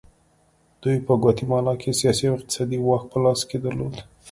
دوی 0.81 0.97
په 1.05 1.13
ګواتیمالا 1.21 1.73
کې 1.81 1.97
سیاسي 1.99 2.25
او 2.27 2.35
اقتصادي 2.37 2.77
واک 2.81 3.03
په 3.11 3.17
لاس 3.23 3.39
کې 3.49 3.57
درلود. 3.65 3.95